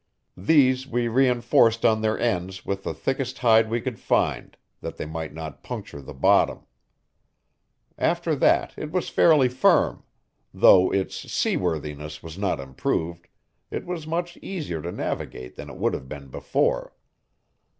These 0.37 0.87
we 0.87 1.07
reinforced 1.07 1.85
on 1.85 2.01
their 2.01 2.17
ends 2.17 2.65
with 2.65 2.81
the 2.81 2.93
thickest 2.95 3.37
hide 3.37 3.69
we 3.69 3.79
could 3.81 3.99
find, 3.99 4.57
that 4.81 4.97
they 4.97 5.05
might 5.05 5.31
not 5.31 5.61
puncture 5.61 6.01
the 6.01 6.15
bottom. 6.15 6.65
After 7.99 8.33
that 8.37 8.73
it 8.77 8.89
was 8.91 9.09
fairly 9.09 9.47
firm; 9.47 10.01
though 10.51 10.91
its 10.91 11.31
sea 11.31 11.55
worthiness 11.55 12.23
was 12.23 12.35
not 12.35 12.59
improved, 12.59 13.27
it 13.69 13.85
was 13.85 14.07
much 14.07 14.37
easier 14.37 14.81
to 14.81 14.91
navigate 14.91 15.55
than 15.55 15.69
it 15.69 15.77
would 15.77 15.93
have 15.93 16.09
been 16.09 16.29
before. 16.29 16.95